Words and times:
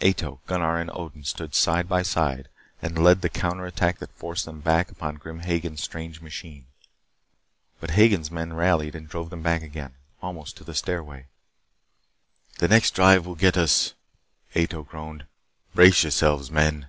Ato, 0.00 0.40
Gunnar, 0.48 0.78
and 0.78 0.90
Odin 0.92 1.22
stood 1.22 1.54
side 1.54 1.88
by 1.88 2.02
side 2.02 2.48
and 2.82 2.98
led 2.98 3.20
the 3.22 3.28
counter 3.28 3.66
attack 3.66 3.98
that 4.00 4.10
forced 4.10 4.44
them 4.44 4.58
back 4.60 4.90
upon 4.90 5.14
Grim 5.14 5.38
Hagen's 5.38 5.80
strange 5.80 6.20
machine. 6.20 6.66
But 7.78 7.92
Hagen's 7.92 8.28
men 8.28 8.52
rallied 8.52 8.96
and 8.96 9.08
drove 9.08 9.30
them 9.30 9.42
back 9.42 9.62
again 9.62 9.94
almost 10.20 10.56
to 10.56 10.64
the 10.64 10.74
stairway. 10.74 11.26
"The 12.58 12.66
next 12.66 12.94
drive 12.96 13.26
will 13.26 13.36
get 13.36 13.56
us," 13.56 13.94
Ato 14.56 14.82
groaned. 14.82 15.24
"Brace 15.72 16.02
yourselves, 16.02 16.50
men." 16.50 16.88